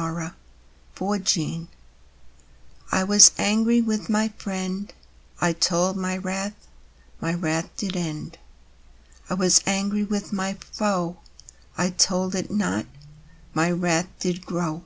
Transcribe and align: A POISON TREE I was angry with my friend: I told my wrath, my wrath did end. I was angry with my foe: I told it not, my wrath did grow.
A 0.00 0.34
POISON 0.94 1.24
TREE 1.68 1.68
I 2.90 3.04
was 3.04 3.32
angry 3.36 3.82
with 3.82 4.08
my 4.08 4.28
friend: 4.28 4.90
I 5.42 5.52
told 5.52 5.94
my 5.98 6.16
wrath, 6.16 6.54
my 7.20 7.34
wrath 7.34 7.68
did 7.76 7.94
end. 7.94 8.38
I 9.28 9.34
was 9.34 9.60
angry 9.66 10.04
with 10.04 10.32
my 10.32 10.54
foe: 10.54 11.18
I 11.76 11.90
told 11.90 12.34
it 12.34 12.50
not, 12.50 12.86
my 13.52 13.70
wrath 13.70 14.08
did 14.20 14.46
grow. 14.46 14.84